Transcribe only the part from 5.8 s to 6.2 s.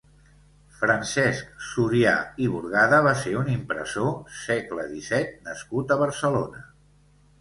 a